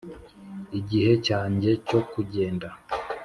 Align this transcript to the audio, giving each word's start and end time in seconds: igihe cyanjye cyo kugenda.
igihe 0.79 1.11
cyanjye 1.27 1.69
cyo 1.87 1.99
kugenda. 2.11 2.67